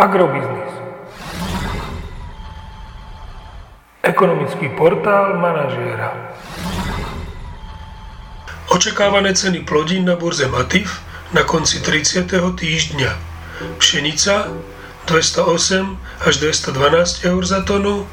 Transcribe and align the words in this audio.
Agrobiznis. 0.00 0.72
Ekonomický 4.00 4.72
portál 4.72 5.36
manažéra. 5.36 6.16
Očakávané 8.72 9.36
ceny 9.36 9.60
plodín 9.68 10.08
na 10.08 10.16
burze 10.16 10.48
Matif 10.48 11.04
na 11.36 11.44
konci 11.44 11.84
30. 11.84 12.32
týždňa. 12.32 13.12
Pšenica 13.76 14.48
208 15.04 16.00
až 16.24 16.34
212 16.48 17.28
eur 17.28 17.42
za 17.44 17.60
tonu, 17.60 18.08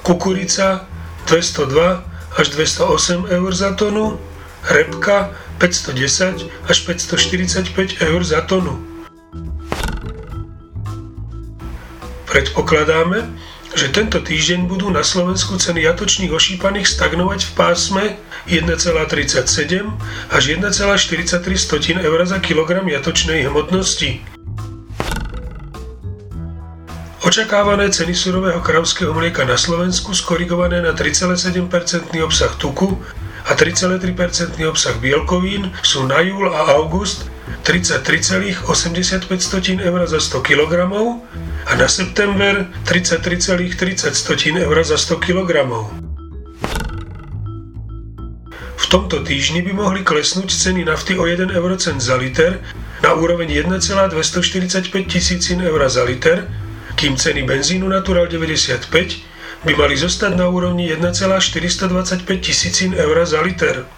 kukurica 0.00 0.88
202 1.28 2.08
až 2.40 2.46
208 2.56 3.28
eur 3.28 3.52
za 3.52 3.76
tonu, 3.76 4.16
repka 4.64 5.36
510 5.60 6.48
až 6.72 6.76
545 6.88 8.00
eur 8.00 8.20
za 8.24 8.40
tonu. 8.48 8.97
Predpokladáme, 12.28 13.24
že 13.72 13.88
tento 13.88 14.20
týždeň 14.20 14.68
budú 14.68 14.92
na 14.92 15.00
Slovensku 15.00 15.56
ceny 15.56 15.88
jatočných 15.88 16.28
ošípaných 16.28 16.84
stagnovať 16.84 17.40
v 17.40 17.50
pásme 17.56 18.04
1,37 18.48 19.48
až 20.28 20.42
1,43 20.56 22.04
eur 22.04 22.18
za 22.28 22.38
kilogram 22.40 22.84
jatočnej 22.84 23.48
hmotnosti. 23.48 24.20
Očakávané 27.24 27.92
ceny 27.92 28.12
surového 28.16 28.60
kravského 28.64 29.12
mlieka 29.12 29.44
na 29.44 29.60
Slovensku 29.60 30.16
skorigované 30.16 30.80
na 30.80 30.96
3,7% 30.96 32.12
obsah 32.24 32.52
tuku 32.56 32.96
a 33.48 33.52
3,3% 33.56 34.56
obsah 34.68 34.96
bielkovín 34.96 35.72
sú 35.84 36.08
na 36.08 36.20
júl 36.24 36.48
a 36.48 36.76
august 36.76 37.28
33,85 37.68 38.64
eur 39.84 40.00
za 40.08 40.20
100 40.20 40.40
kg 40.40 40.72
a 41.68 41.74
na 41.76 41.88
september 41.88 42.64
33,30 42.88 44.56
eur 44.56 44.84
za 44.84 44.96
100 44.96 45.16
kg. 45.20 45.52
V 48.76 48.86
tomto 48.88 49.20
týždni 49.20 49.60
by 49.68 49.72
mohli 49.76 50.00
klesnúť 50.00 50.48
ceny 50.48 50.88
nafty 50.88 51.20
o 51.20 51.28
1 51.28 51.52
eurocent 51.52 52.00
za 52.00 52.16
liter 52.16 52.56
na 53.04 53.12
úroveň 53.12 53.52
1,245 53.52 54.88
tisícin 55.04 55.60
eur 55.60 55.84
za 55.92 56.08
liter, 56.08 56.48
kým 56.96 57.20
ceny 57.20 57.44
benzínu 57.44 57.84
Natural 57.84 58.32
95 58.32 58.88
by 59.68 59.72
mali 59.76 59.92
zostať 59.92 60.40
na 60.40 60.48
úrovni 60.48 60.88
1,425 60.88 62.24
tisícin 62.40 62.96
eur 62.96 63.28
za 63.28 63.44
liter. 63.44 63.97